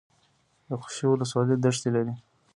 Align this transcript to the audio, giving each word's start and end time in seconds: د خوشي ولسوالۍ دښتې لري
د 0.67 0.69
خوشي 0.81 1.05
ولسوالۍ 1.09 1.55
دښتې 1.63 1.89
لري 1.95 2.13